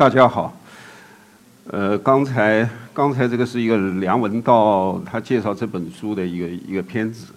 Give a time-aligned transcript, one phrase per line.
[0.00, 0.50] 大家好，
[1.66, 7.34] 呃，刚才刚才这个是一个梁文道他介绍这本书的一个一个片子。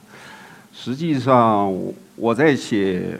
[0.72, 1.70] 实际上
[2.16, 3.20] 我在写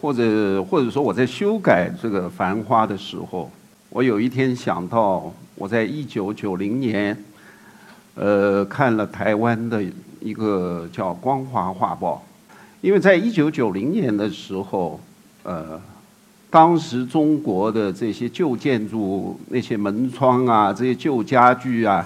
[0.00, 3.50] 或者或者说我在修改这个《繁花》的时候，
[3.90, 7.14] 我有一天想到我在一九九零年，
[8.14, 9.84] 呃，看了台湾的
[10.18, 12.24] 一个叫《光华画报》，
[12.80, 14.98] 因为在一九九零年的时候，
[15.42, 15.78] 呃。
[16.56, 22.02] 当时中国的这些旧建筑、那些门窗啊、这些旧家具啊、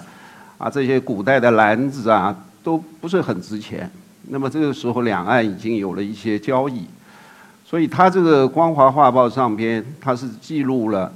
[0.59, 3.89] 啊这些古代的篮子啊，都不是很值钱。
[4.25, 6.85] 那么这个时候，两岸已经有了一些交易，
[7.65, 11.13] 所以它这个《光华画报》上边，它是记录了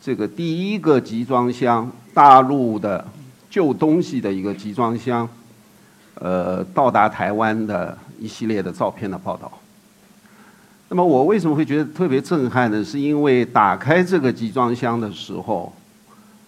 [0.00, 3.04] 这个第一个集装箱大陆的
[3.50, 5.28] 旧东西的一个集装箱，
[6.14, 9.50] 呃，到达台湾的一系列的照片的报道。
[10.94, 12.84] 那么我为什么会觉得特别震撼呢？
[12.84, 15.72] 是因为打开这个集装箱的时候，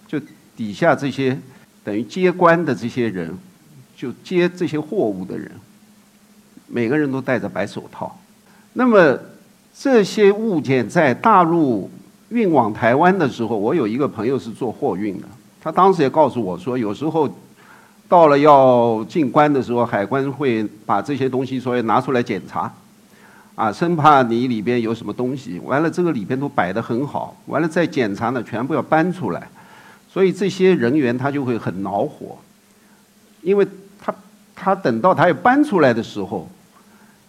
[0.07, 0.21] 就
[0.55, 1.35] 底下这些
[1.83, 3.35] 等于接关的这些人，
[3.97, 5.49] 就接这些货物的人，
[6.67, 8.15] 每个人都戴着白手套。
[8.73, 9.17] 那么
[9.75, 11.89] 这些物件在大陆
[12.29, 15.27] 运往台湾的时候，我有一个朋友是做货运的，
[15.59, 17.27] 他当时也告诉我说，有时候
[18.07, 22.71] 到了要进关的时候，海关会把这些东西所以拿出来检查。
[23.55, 29.47] 啊，生怕你里边有什么东西，完了这个里边都摆得很好，完了再检查呢，全部要搬出来，
[30.11, 32.37] 所以这些人员他就会很恼火，
[33.41, 33.65] 因为
[33.97, 34.13] 他
[34.53, 36.49] 他等到他要搬出来的时候，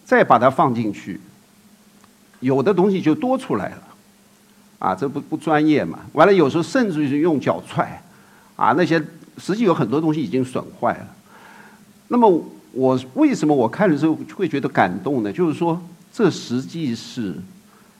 [0.03, 1.17] 再把它放进去，
[2.41, 3.83] 有的东西就多出来了，
[4.79, 8.03] 啊，这不不专业嘛，完了有时候甚至于是用脚踹，
[8.57, 9.01] 啊，那些
[9.37, 11.07] 实际有很多东西已经损坏了，
[12.09, 15.31] 那么我为什么我看的时候会觉得感动呢？
[15.31, 15.81] 就是说。
[16.11, 17.35] 这实际是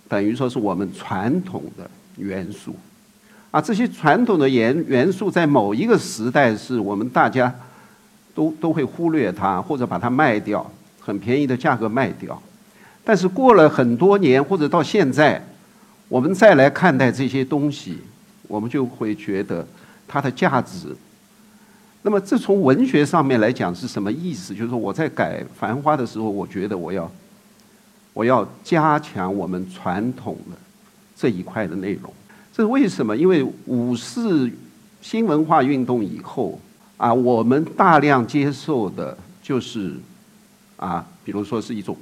[0.07, 2.75] 等于说是我们传统的元素，
[3.51, 7.53] 啊，这些传统的元元素在某一个时代是我们大家
[8.33, 10.67] 都都会忽略它，或者把它卖掉，
[10.99, 12.41] 很便宜的价格卖掉。
[13.03, 15.45] 但是过了很多年，或者到现在，
[16.07, 17.99] 我们再来看待这些东西，
[18.47, 19.67] 我们就会觉得
[20.07, 20.95] 它的价值。
[22.01, 24.55] 那么，这从文学上面来讲是什么意思？
[24.55, 27.11] 就是说我在改《繁花》的时候，我觉得我要。
[28.17, 30.57] 我要加强我们传统的
[31.15, 32.11] 这一块的内容，
[32.51, 33.15] 这是为什么？
[33.15, 34.49] 因为五四
[35.03, 36.59] 新文化运动以后
[36.97, 39.93] 啊，我们大量接受的就是
[40.77, 41.95] 啊，比如说是一种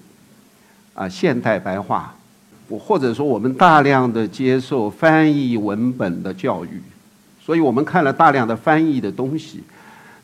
[0.93, 2.15] 啊现代白话，
[2.69, 6.81] 我或者说我们大量的接受翻译文本的教育，
[7.43, 9.61] 所以我们看了大量的翻译的东西。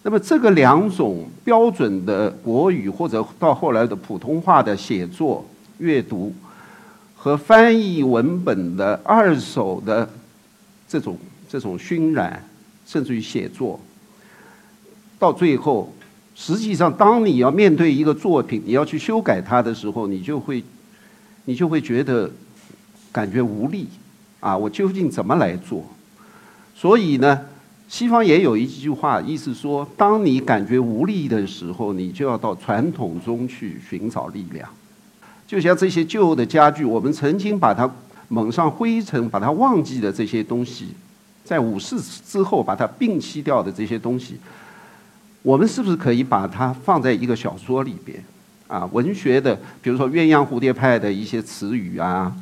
[0.03, 5.45] 那么这个两种标准的国语或者到后来的普通话的写作。
[5.81, 6.31] 阅读
[7.15, 10.07] 和翻译文本的二手的
[10.87, 11.17] 这种
[11.49, 12.41] 这种熏染，
[12.85, 13.79] 甚至于写作，
[15.17, 15.91] 到最后，
[16.35, 20.63] 实际上，当你要面对一个作品，你要去修改它的时候，你就会，
[21.45, 22.29] 你就会觉得
[23.11, 23.87] 感觉无力
[24.39, 24.55] 啊！
[24.55, 25.83] 我究竟怎么来做？
[26.75, 27.41] 所以呢，
[27.87, 34.67] 西方也有一句话，意思说，当你感觉无力的时候，你就要到传统中去寻找力量。
[35.51, 37.91] 就像这些旧的家具，我们曾经把它
[38.29, 40.87] 蒙上灰尘，把它忘记的这些东西，
[41.43, 44.37] 在五四之后把它摒弃掉的这些东西，
[45.41, 48.23] 我们是不是可以把它放在一个小说里边？
[48.69, 52.33] 啊，文学的，比如说鸳鸯蝴蝶派的一些词语啊，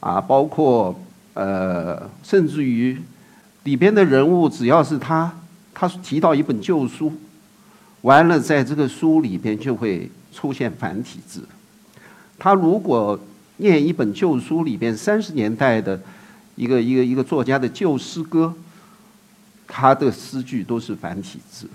[0.00, 0.98] 啊，包括
[1.34, 2.98] 呃，甚至于
[3.64, 5.30] 里边的人物，只要是他
[5.74, 7.12] 他提到一本旧书，
[8.00, 11.46] 完了在这个书里边就会出现繁体字。
[12.38, 13.18] 他如果
[13.58, 16.00] 念一本旧书里边三十年代的
[16.54, 18.52] 一个一个一个作家的旧诗歌，
[19.66, 21.66] 他的诗句都是繁体字，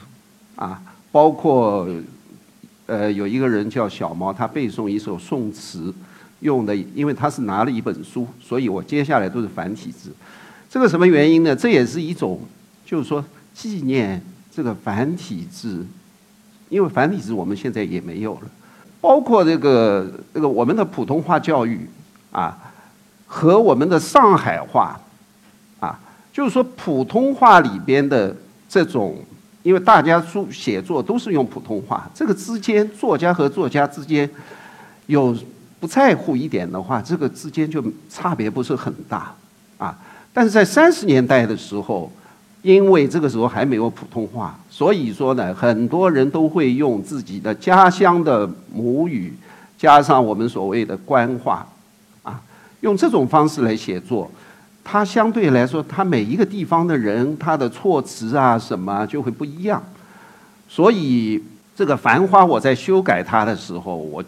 [0.55, 0.81] 啊，
[1.11, 1.87] 包括
[2.85, 5.93] 呃有一个人叫小毛，他背诵一首宋词，
[6.41, 10.11] 用的因为他是拿了一本书，所以我接下来都是繁体字。
[10.69, 11.55] 这个什么原因呢？
[11.55, 12.39] 这也是一种
[12.85, 13.23] 就是说
[13.53, 14.21] 纪念
[14.51, 15.85] 这个繁体字，
[16.69, 18.41] 因为繁体字我们现在也没有了。
[19.01, 21.89] 包括这个这个我们的普通话教育
[22.31, 22.57] 啊，
[23.27, 24.97] 和我们的上海话
[25.79, 25.99] 啊，
[26.31, 28.33] 就是说普通话里边的
[28.69, 29.17] 这种，
[29.63, 34.29] 因为大家书写作都是用普通话，这个之间作家和作家之间
[35.07, 35.35] 有
[35.79, 39.33] 不在乎一点的话，这个之间就差别不是很大
[39.77, 39.97] 啊。
[40.31, 42.09] 但是在三十年代的时候。
[42.63, 49.33] 因为这个时候还没有普通话，所以说呢，很多人都会用自己的家乡的母语，
[49.77, 51.67] 加上我们所谓的官话，
[52.23, 52.41] 啊，
[52.79, 54.31] 用这种方式来写作。
[54.81, 59.83] 它相对来说，它每一个地方的人，他的措辞啊什么就会不一样。
[60.69, 61.43] 所以
[61.75, 64.23] 这个《繁花》，我在修改它的时候，我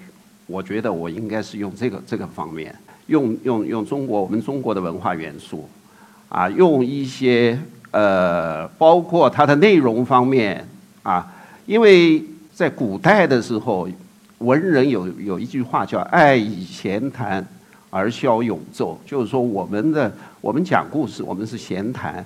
[0.46, 2.76] 我觉得我应该是用这个这个方面，
[3.08, 5.68] 用用用中国我们中国的文化元素，
[6.28, 7.58] 啊，用一些
[7.94, 10.68] 呃，包括它的内容方面
[11.04, 11.32] 啊，
[11.66, 12.22] 因为
[12.54, 13.88] 在古代的时候，
[14.40, 17.46] 文人有有一句话叫“爱以闲谈”。
[17.96, 20.12] 而消永昼，就是说我们的
[20.42, 22.26] 我们讲故事，我们是闲谈，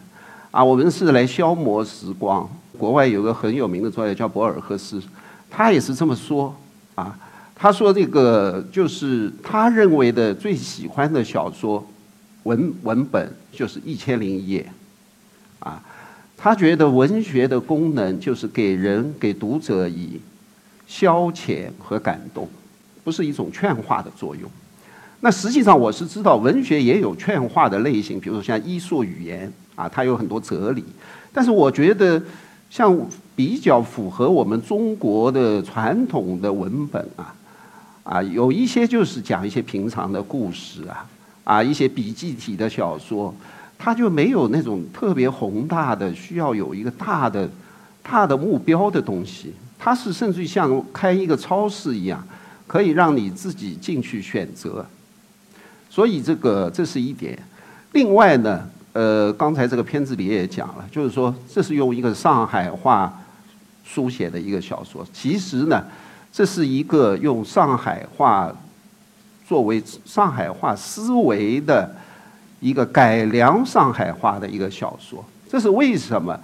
[0.50, 2.50] 啊，我们是来消磨时光。
[2.78, 5.04] 国外有个很有名的作家叫博尔赫斯，
[5.50, 6.56] 他也是这么说
[6.96, 7.14] 啊。
[7.54, 11.86] 他说这个就是他认为的最喜欢的小说
[12.44, 14.62] 文文本就是《一千零一夜》，
[15.60, 15.82] 啊，
[16.36, 20.20] 他觉得文学的功能就是给人给读者以
[20.88, 22.48] 消遣和感动，
[23.04, 24.50] 不是一种劝化的作用。
[25.20, 30.84] 那实际上我是知道，文学也有劝化的类型，比如说像伊索寓言啊，它有很多哲理。
[31.34, 32.22] 但是我觉得，
[32.70, 32.96] 像
[33.36, 37.34] 比较符合我们中国的传统的文本啊，
[38.04, 41.10] 啊，有一些就是讲一些平常的故事啊，
[41.44, 43.34] 啊，一些笔记体的小说，
[43.78, 47.50] 它就没有那种特别宏大的需要有一个大的、
[48.02, 49.54] 大的目标的东西。
[49.80, 52.22] 它是甚至于像开一个超市一样，
[52.66, 54.86] 可以让你自己进去选择。
[55.90, 57.38] 所以这个这是一点，
[57.94, 63.12] 另外呢，呃，刚才这个片子里也讲了，就是说这是用一个上海话
[63.86, 65.06] 书写的一个小说。
[65.14, 65.84] 其实呢，
[66.32, 68.52] 这是一个用上海话
[69.48, 71.96] 作为上海话思维的
[72.60, 75.24] 一个改良上海话的一个小说。
[75.50, 76.38] 这是为什么？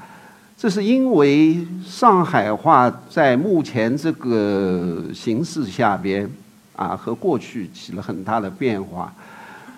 [0.56, 6.30] 这是因为上海话在目前这个形势下边
[6.76, 9.14] 啊，和过去起了很大的变化。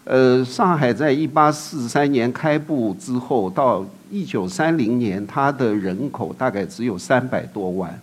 [0.04, 8.00] 呃，上海在一八四三年开埠之后，到一九三零年，它的人口大概只有三百多万。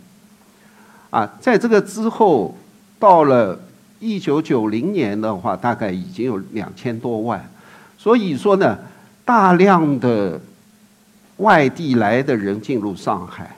[1.10, 2.56] 啊，在这个之后，
[2.98, 3.56] 到了
[4.00, 7.48] 一九九零年的话，大概已经有两千多万。
[8.02, 8.76] 所以说呢，
[9.24, 10.40] 大量的
[11.36, 13.54] 外地来的人进入上海。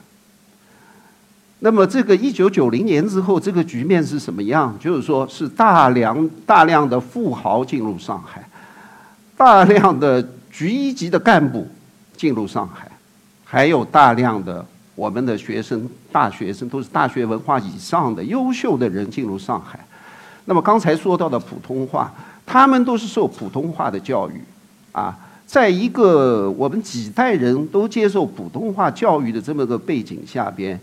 [1.60, 4.76] 那么，这个一九九零年之后，这个局面是什么样？
[4.78, 8.46] 就是说，是大量大量的富豪进入上海，
[9.34, 11.66] 大量的局一级的干部
[12.14, 12.86] 进入上海，
[13.46, 14.62] 还有大量的
[14.94, 19.80] 我们的学生、大学生，都是大学文化以上的优秀的人进入上海。
[20.44, 22.12] 那么刚才说到的普通话，
[22.46, 24.42] 他们都是受普通话的教育，
[24.92, 30.78] 啊，在一个我们几代人都接受普通话教育的这么个背景下边。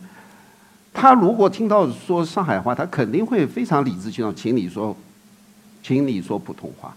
[0.94, 4.96] 他如果听到说上海话，他肯定会非常理直气壮，请你说，
[5.82, 6.94] 请你说普通话。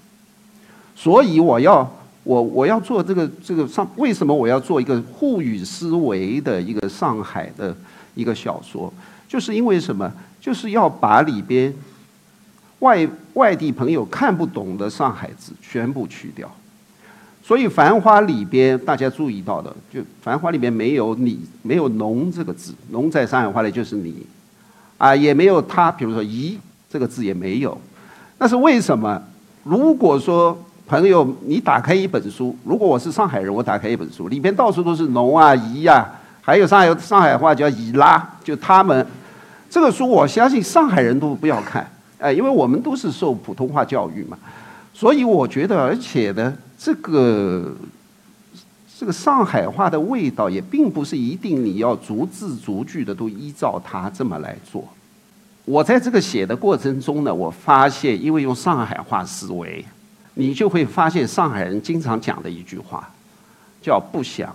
[0.96, 1.88] 所以我要
[2.25, 7.76] 我我要做这个这个上，为什么我要做一个沪语思维的一个上海的
[8.14, 8.93] 一个小说？
[9.28, 10.11] 就是因为什么？
[10.40, 11.72] 就是要把里边
[12.84, 16.50] 外外地朋友看不懂的上海字全部去掉。
[17.42, 24.26] 所以《繁花》里边，大家注意到的，就《繁花》里边没有“你”，没有“农”这个字，“农”在上海话里就是“你”，
[24.97, 27.76] 啊，也没有他，比如说“姨”这个字也没有。
[28.38, 29.23] 那是为什么？
[29.62, 39.06] 如果说朋友你打开一本书，如果我是上海人，我打开一本书，里边到处都是“农”啊、“姨”呀，还有上海上海话叫“姨拉”，就他们
[39.68, 41.87] 这个书，我相信上海人都不要看，
[42.18, 44.38] 哎，因为我们都是受普通话教育嘛。
[44.92, 46.56] 所以我觉得，而且呢。
[46.76, 47.73] 这个
[48.99, 54.87] 这个上海话的味道也并不是一定你要逐字逐句的都依照它这么来做。
[55.64, 59.83] 我在这个写的过程中呢，我发现，因为用上海话思维，
[60.35, 63.09] 你就会发现上海人经常讲的一句话，
[63.80, 64.54] 叫“不想”。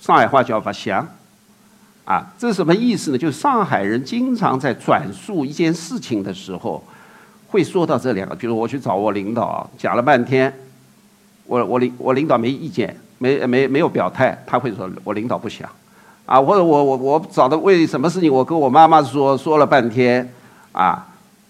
[0.00, 1.06] 上海话叫“不想”，
[2.04, 3.18] 啊，这是什么意思呢？
[3.18, 6.82] 就是上海人经常在转述一件事情的时候，
[7.48, 10.52] 会说到这两个，比如我去找我领导，讲了半天。
[11.44, 15.68] 我我领我领导没意见，没没没有表态，他会说我领导不想，
[16.24, 20.32] 啊，或者我我我找的为什么事情，我跟我妈妈说说了半天，
[20.70, 21.04] 啊，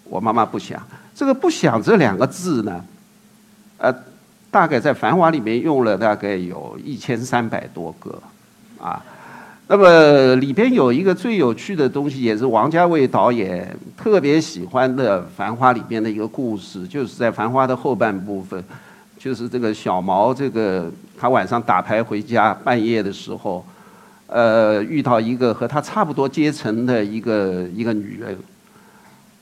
[0.05, 0.83] 我妈妈不想，
[1.15, 2.83] 这个不想这两个字呢，
[3.77, 3.95] 呃，
[4.51, 8.19] 大概在繁华里面用了大概有一千三百多个，
[8.81, 9.01] 啊，
[9.69, 18.63] 那么里边有一个最有趣的东西，也是王家卫导演特别喜欢的繁花里边的一个故事，就是在繁花的后半部分。
[19.19, 23.65] 就是这个小毛，这个他晚上打牌回家，半夜的时候，
[24.27, 28.37] 呃，遇到一个和他差不多阶层的一个一个女人，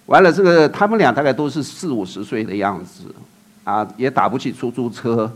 [0.05, 3.05] 完了，这个他们俩大概都是四五十岁的样子，
[3.65, 5.33] 啊，也打不起出租车，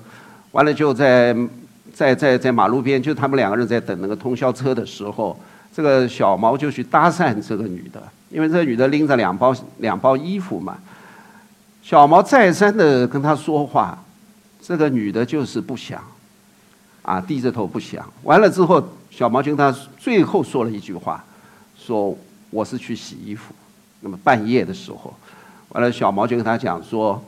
[0.53, 1.35] 完了就在
[1.95, 5.39] 在在在马路边，就他们两个人在等那个通宵车的时候，
[5.73, 10.77] 这个小毛就去搭讪这个女的，因为这个女的拎着两包两包衣服嘛。
[11.83, 14.03] 小毛再三的跟他说话，
[14.61, 16.03] 这个女的就是不想，
[17.03, 18.05] 啊，低着头不想。
[18.23, 21.23] 完了之后，小毛就跟他最后说了一句话，
[21.79, 22.17] 说
[22.51, 23.55] 我是去洗衣服。
[24.01, 25.15] 那么半夜的时候，
[25.69, 27.23] 完了小毛就跟他讲说，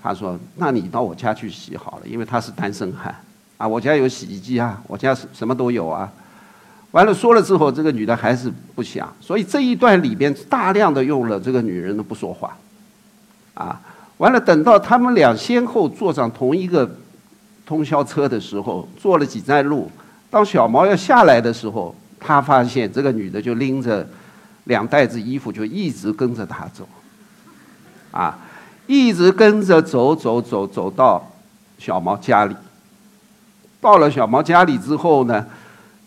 [0.00, 3.14] 他说那你到我家去洗好了，因为他是单身汉，
[3.58, 6.10] 啊，我家有洗衣机啊，我家什么都有啊。
[6.92, 12.56] 完了说了之后，这个女的还是不想，所以这一段里边大量的用了这个女人的不说话。
[13.52, 13.78] 啊，
[14.16, 16.88] 完了，等到他们俩先后坐上同一个
[17.66, 19.90] 通宵车的时候，坐了几站路。
[20.30, 24.08] 当小毛要下来的时候，他发现这个女的就拎着
[24.64, 26.88] 两袋子衣服，就一直跟着他走。
[28.12, 28.38] 啊，
[28.86, 31.22] 一直跟着走走走走到
[31.78, 32.54] 小毛家里。
[33.80, 35.46] 到了小毛家里之后呢，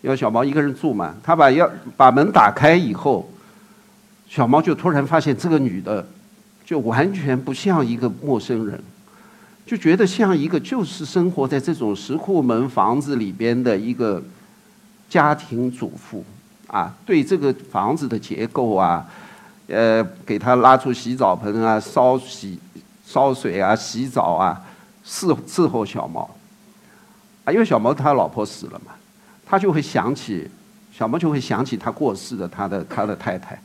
[0.01, 3.29] 因为小毛一个人住嘛，他把要把门打开以后，
[4.27, 6.05] 小毛就突然发现这个女的。
[6.63, 8.81] 就完全不像一个陌生人，
[9.65, 14.23] 就觉得像一个就是生活在这种石库门房子里边的一个
[15.09, 16.23] 家庭主妇
[16.67, 19.05] 啊，对这个房子的结构啊，
[19.67, 22.57] 呃，给他拉出洗澡盆啊，烧洗
[23.05, 24.61] 烧水啊，洗澡啊，
[25.05, 26.29] 伺伺候小毛
[27.43, 28.91] 啊，因为小毛他老婆死了嘛，
[29.45, 30.49] 他就会想起
[30.91, 33.59] 小毛就会想起他过世的他的他的太太。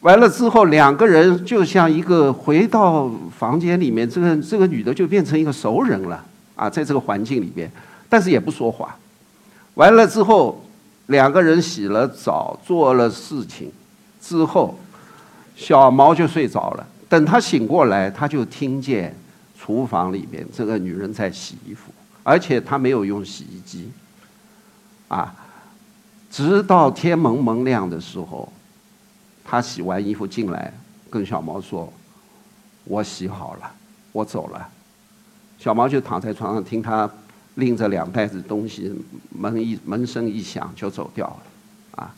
[0.00, 3.08] 完了之后，两个人就像一个回到
[3.38, 6.24] 房间里面，这个这个女的就变成一个熟人了
[6.56, 7.70] 啊，在这个环境里边，
[8.08, 8.96] 但是也不说话。
[9.74, 10.64] 完了之后，
[11.06, 13.70] 两个人洗了澡，做了事情
[14.20, 14.76] 之后，
[15.54, 16.84] 小毛就睡着了。
[17.08, 19.14] 等他醒过来，他就听见
[19.56, 21.92] 厨房里面这个女人在洗衣服，
[22.22, 23.90] 而且他没有用洗衣机
[25.08, 25.34] 啊，
[26.30, 28.50] 直到天蒙蒙亮的时候。
[29.44, 30.72] 他洗完衣服进来，
[31.10, 31.92] 跟小毛说
[32.86, 33.70] ：“我洗好了，
[34.12, 34.68] 我走了。”
[35.58, 37.10] 小毛就躺在床上听他
[37.56, 38.94] 拎着两袋子东西，
[39.30, 42.02] 门一门声一响就走掉了。
[42.02, 42.14] 啊，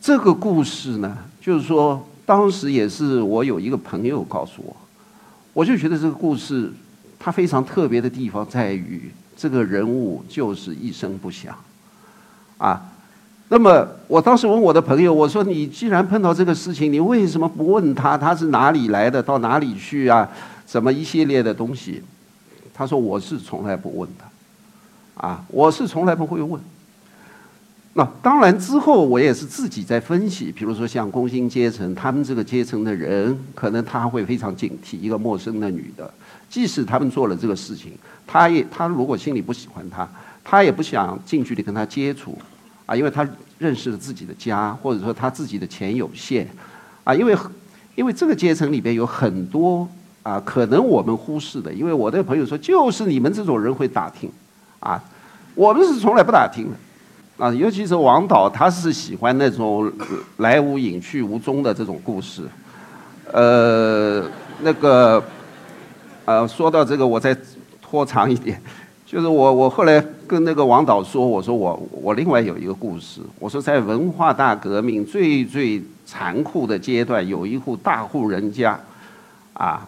[0.00, 4.74] 这个故事呢，就是说当时也是我有一个朋友告诉我，
[5.52, 6.72] 我就觉得这个故事
[7.24, 11.54] 他非常特别的地方在于这个人物就是一声不响，
[12.58, 12.82] 啊。
[13.48, 20.28] 那么，我当时问我的朋友，我说：“你既然碰到这个事情，你为什么不问他他是哪里来的，到哪里去啊？
[20.66, 22.02] 怎么一系列的东西？”
[22.74, 24.24] 他说：“我是从来不问的，
[25.24, 26.60] 啊，我是从来不会问。”
[27.94, 36.12] 那当然之后，我也是自己在分析，比如说像工薪阶层，他们这个阶层的人，可能他会非常警惕一个陌生的女的，
[36.48, 37.92] 即使他们做了这个事情，
[38.26, 40.08] 他也他如果心里不喜欢她，
[40.42, 42.36] 他也不想近距离跟她接触。
[42.84, 43.26] 啊，因为他
[43.58, 46.44] 认识了自己的家，或者说他自己的钱有限，
[47.04, 47.36] 啊，因为
[47.94, 49.88] 因为这个阶层里边有很多
[50.24, 51.72] 啊，可能我们忽视的。
[51.72, 54.28] 因为我的朋友说，就是你们这种人会打听，
[54.80, 55.00] 啊，
[55.54, 56.76] 我们是从来不打听的，
[57.38, 59.90] 啊，尤其是王导，他是喜欢那种
[60.36, 62.42] 来无影去无踪的这种故事，
[63.32, 64.22] 呃，
[64.60, 65.22] 那个，
[66.24, 67.36] 呃，说到这个，我再
[67.80, 68.60] 拖长一点。
[69.04, 78.78] 就是我，我后来跟那个王导说，我说我我另外有一个故事，我说在文化大革命最最残酷的阶段，有一户大户人家，
[79.52, 79.86] 啊，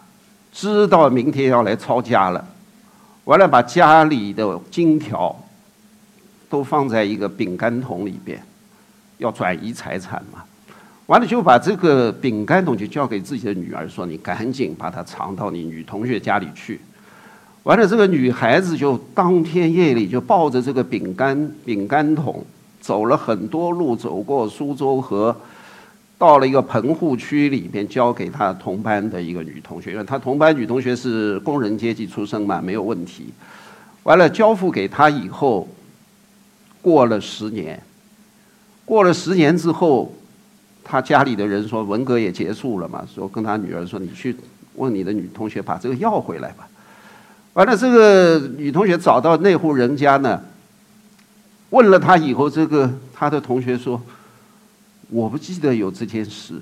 [0.51, 2.45] 知道明天要来抄家了，
[3.23, 5.35] 完了把家里的金条
[6.49, 8.41] 都放在一个饼干桶里边，
[9.17, 10.43] 要转移财产嘛，
[11.07, 16.79] 完了就把这个饼干桶就交给自己的女儿，说你赶紧把它藏到你女同学家里去。
[17.63, 22.45] 完了，这个女孩子就当天夜里就抱着这个饼干饼干桶，
[22.79, 25.35] 走了很多路，走过苏州河，
[26.17, 33.33] 到了一个棚户区里边，交给她同班的一个女同学，因为她同班女同学是工人阶级出身嘛，没有问题。
[34.03, 35.67] 完了，交付给她以后，
[36.85, 37.81] 过了十年，
[38.85, 40.13] 过了十年之后，
[40.83, 44.35] 他家里的人说文革也结束了嘛，说跟他女儿说，你去
[44.75, 46.67] 问你的女同学把这个要回来吧。
[47.53, 50.39] 完了，这个女同学找到那户人家呢，
[51.71, 53.99] 问了他以后，这个他的同学说
[55.09, 56.53] ：“我不记得有这件事，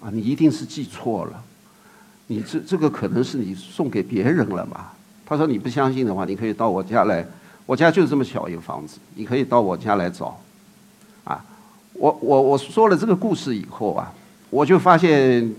[0.00, 1.40] 啊，你一定是记错了，
[2.26, 7.24] 你这这个可能是你送给别人了吧？”他说：“你不相信的话，你可以到我家来，
[7.68, 10.40] 我家就是这么小一个房子，你可以到我家来找。”
[11.24, 11.44] 啊，
[11.92, 14.10] 我我我说了这个故事以后啊，
[14.48, 15.54] 我就发现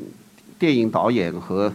[0.58, 1.72] 电影导演和。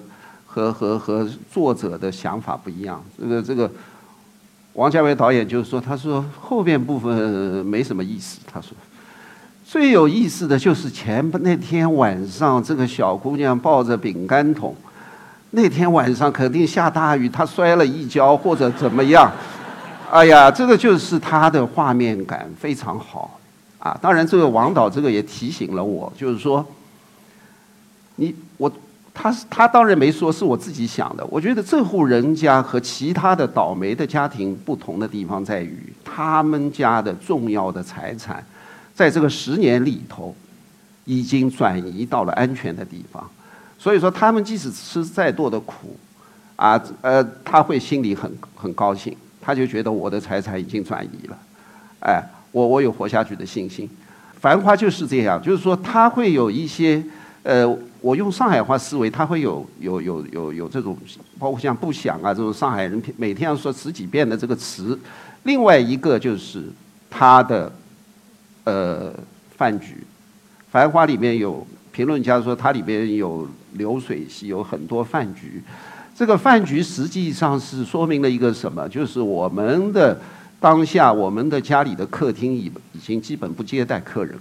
[0.46, 3.04] 和和和作者的想法不一样。
[3.20, 3.68] 这个这个，
[4.74, 7.12] 王家卫导演就是说，他说后边部分
[7.66, 8.38] 没什么意思。
[8.46, 8.70] 他说，
[9.66, 14.76] 最有意思的就是前那天晚上，这个小姑娘抱着饼干桶，
[15.50, 19.32] 那天晚上肯定下大雨，她摔了一跤或者怎么样。
[20.14, 23.40] 哎呀，这个就是他的画面感非常好
[23.80, 23.98] 啊！
[24.00, 26.64] 当然，这个王导这个也提醒了我，就是说，
[28.14, 28.70] 你我
[29.12, 31.26] 他是他当然没说是我自己想的。
[31.26, 38.46] 我觉得这户人家和其他的倒霉的家庭不同的地方在于，他们家的重要的财产，
[38.94, 40.32] 在这个十年里头，
[41.06, 43.28] 已经转移到了安全的地方。
[43.76, 45.96] 所以说，他们即使吃再多的苦，
[46.54, 49.16] 啊呃，他会心里很很高兴。
[49.44, 51.38] 他就觉得我的财产已经转移了，
[52.00, 53.86] 哎，我我有活下去的信心。
[54.40, 57.02] 繁花就是这样，就是说他会有一些，
[57.42, 57.66] 呃，
[58.00, 60.96] 我用上海话思维，他会有有有有有这种，
[61.38, 64.98] 包括像不想啊这种上海人每天要说十几遍的这个词。
[65.42, 66.64] 另外一个就是
[67.10, 67.70] 他的，
[68.64, 69.12] 呃，
[69.58, 69.98] 饭局，
[70.70, 75.62] 繁花里面有评论家说它里边有流水席，有很多饭局。
[76.16, 78.88] 这个饭局实际上是说明了一个什么？
[78.88, 80.16] 就是我们的
[80.60, 84.38] 当下，我们的家里的客厅已已经基本不接待客人。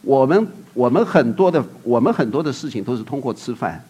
[0.00, 3.84] 我们我们很多的我们很多的事情都是通过吃饭，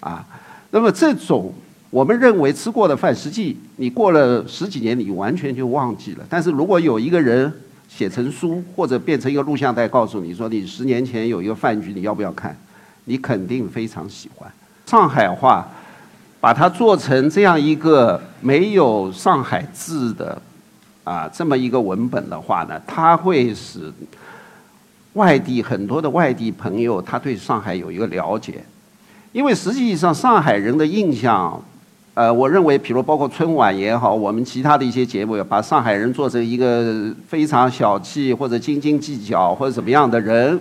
[0.00, 0.22] 啊，
[0.70, 1.52] 那么这种
[1.88, 6.24] 我们认为吃过的饭，实际你过了十几年，你完全就忘记了。
[6.28, 7.50] 但是如果有一个人
[7.88, 12.54] 写成书或者变成一个录像带，告诉你说你十年前有一个饭局，你要不要看？
[13.06, 14.52] 你肯定非常喜欢。
[14.84, 15.66] 上海话。
[16.40, 20.40] 把它做成这样一个没有上海字的
[21.04, 23.92] 啊这么一个文本的话呢，它会使
[25.12, 28.64] 外地很多的外地朋友他对上海有一个了解，
[29.32, 31.60] 因为实际上上海人的印象，
[32.14, 40.58] 呃，我认为，比如包括春晚也好，我们其他的一些节目，把上海人做成一个非常小气或者斤斤计较或者怎么样的人。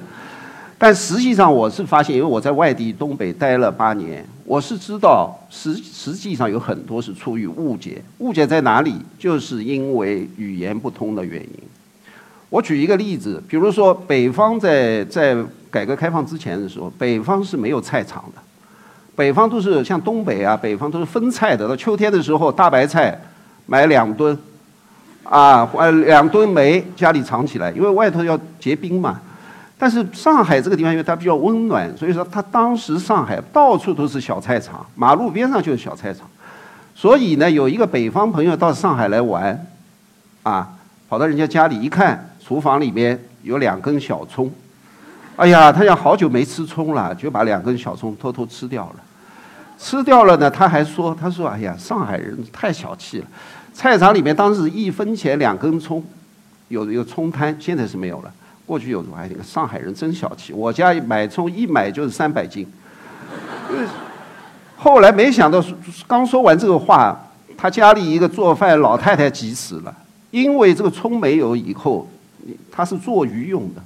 [0.82, 8.02] 但实际上，我是发现，因为我在外地东北待了八年，我是知道实实际上有很多是出于误解。
[8.20, 8.96] 误解在哪里？
[9.18, 11.50] 就是因为语言不通的原因。
[12.50, 15.36] 我举一个例子，比如说北方在在
[15.70, 18.42] 改革开放之前的时候，北方是没有菜场的，
[19.18, 21.68] 北方都是像东北啊，北方都是分菜的。
[21.68, 23.20] 到秋天的时候，大白菜
[23.65, 24.36] 买两吨，
[25.26, 29.20] 啊，呃，两吨煤家里藏起来，因为外头要结冰嘛。
[29.82, 36.28] 但是上海这个地方，因为它比较温暖，所以说它当时上海到处都是小菜场，马路边上就是小菜场。
[36.94, 39.65] 所以呢，有一个北方朋友到上海来玩，
[40.44, 40.68] 啊，
[41.08, 44.52] 跑到人家家里一看，厨房里面有两根小葱，
[45.38, 48.96] 哎呀，他要好久没吃葱了，就把两根小葱偷偷吃掉了。
[49.78, 53.28] 吃掉了呢，他还说，他说，哎呀，上海人太小气了，
[53.74, 56.04] 菜场里面当时一分钱两根葱，
[56.68, 58.34] 有有葱摊，现在是没有了。
[58.70, 62.68] 过去有还那个上海人真小气，我家买葱一买就是三百斤。
[64.78, 65.60] 后来没想到，
[66.06, 67.20] 刚说完这个话，
[67.58, 69.92] 他家里一个做饭老太太急死了，
[70.30, 72.08] 因为这个葱没有以后，
[72.72, 73.82] 他是做鱼用的。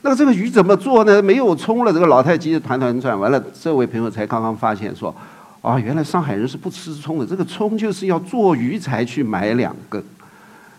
[0.00, 1.20] 那这个鱼怎么做呢？
[1.20, 3.20] 没有葱了，这个老太太急得团团转。
[3.20, 5.14] 完了，这位朋友才刚刚发现说，
[5.60, 10.02] 啊，原来上海人是不吃葱的，这个葱就是要做鱼才去买两根。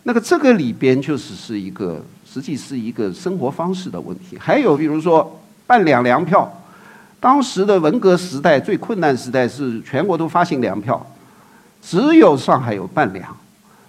[0.07, 2.01] 那个这个里边就是是一个。
[2.29, 4.37] 实际是一个生活方式的问题。
[4.37, 6.47] 还有比如说半两粮票，
[7.19, 11.03] 当时的文革时代最困难时代是全国都发行粮票，
[11.81, 13.35] 只有上海有半两。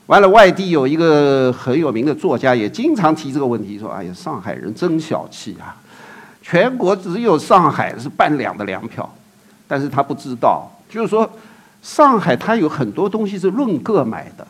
[0.06, 5.76] 完了，外地有一个很有名的作家也经常提这个问题，说：“哎呀，上海人真小气啊！
[6.40, 9.06] 全国只有上海是半两的粮票。”
[9.68, 11.28] 但是他不知道，就是说
[11.82, 14.46] 上海它有很多东西是论个买的。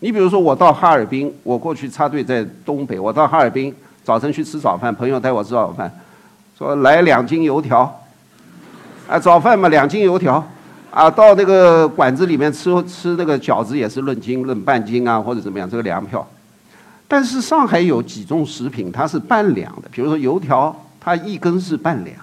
[0.00, 5.92] 你比如说，我到哈尔滨，我过去插队在东北，我到哈尔滨早晨去吃早饭，朋友带我吃早饭，
[6.56, 8.00] 说来两斤油条，
[9.08, 10.46] 啊，早饭嘛两斤油条，
[10.92, 16.24] 啊，到那个馆子里面吃吃那个饺子也是论斤论半斤啊，或者怎么样，这个粮票。
[17.08, 22.16] 但是上海有几种食品它是半两的，比如说油条，它一根是半两。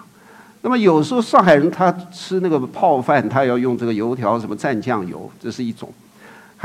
[0.61, 5.91] 那么有时候上海人他吃那个泡饭，他要用这个油条什么蘸酱油，这是一种。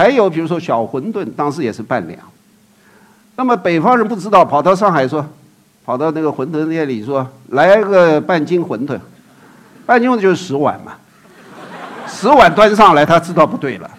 [0.01, 2.19] 还有比如说小馄饨，当时也是半两。
[3.37, 5.23] 那么北方人不知道，跑到上海说，
[5.85, 8.99] 跑到那个馄饨店里说，来个半斤馄饨，
[9.85, 10.93] 半斤馄饨就是十碗嘛，
[12.09, 13.91] 十碗端上来，他知道不对了。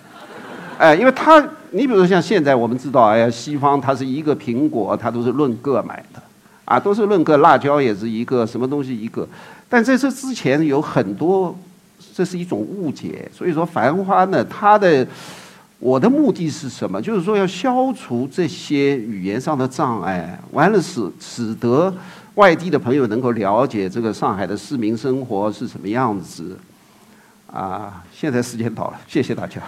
[0.79, 6.19] 哎，因为他，你比如说像现在我们知道，哎呀，西方它是一个苹果，它都是论个买的，
[6.65, 9.27] 啊，都是论个，辣椒也是一个，什么东西一个。
[9.69, 11.55] 但在这之前有很多
[12.15, 13.29] 这是一种误解。
[13.31, 15.05] 所以说，《繁花》呢，它的
[15.81, 17.01] 我的目的是什么？
[17.01, 21.91] 就是说要消除这些语言上的障碍，完了使使得
[22.35, 26.55] 外地的朋友能够了解这个上海的市民生活是什么样子。
[27.51, 29.59] 啊，现在时间到了，谢谢大家。